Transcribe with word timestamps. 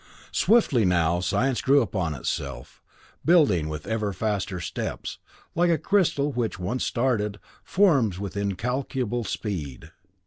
"Swiftly 0.31 0.83
now, 0.83 1.19
science 1.19 1.61
grew 1.61 1.79
upon 1.79 2.15
itself, 2.15 2.81
building 3.23 3.69
with 3.69 3.85
ever 3.85 4.11
faster 4.11 4.59
steps, 4.59 5.19
like 5.53 5.69
a 5.69 5.77
crystal 5.77 6.31
which, 6.31 6.57
once 6.57 6.83
started, 6.83 7.37
forms 7.63 8.17
with 8.17 8.35
incalculable 8.35 9.23
speed. 9.23 9.91